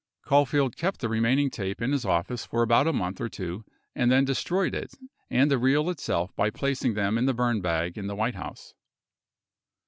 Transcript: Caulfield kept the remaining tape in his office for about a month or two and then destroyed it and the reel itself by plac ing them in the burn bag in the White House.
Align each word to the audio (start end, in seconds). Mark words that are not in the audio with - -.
Caulfield 0.23 0.75
kept 0.75 0.99
the 0.99 1.07
remaining 1.09 1.51
tape 1.51 1.79
in 1.79 1.91
his 1.91 2.05
office 2.05 2.43
for 2.43 2.63
about 2.63 2.87
a 2.87 2.91
month 2.91 3.21
or 3.21 3.29
two 3.29 3.63
and 3.95 4.09
then 4.11 4.25
destroyed 4.25 4.73
it 4.73 4.95
and 5.29 5.51
the 5.51 5.59
reel 5.59 5.91
itself 5.91 6.35
by 6.35 6.49
plac 6.49 6.83
ing 6.83 6.95
them 6.95 7.19
in 7.19 7.27
the 7.27 7.35
burn 7.35 7.61
bag 7.61 7.99
in 7.99 8.07
the 8.07 8.15
White 8.15 8.33
House. 8.33 8.73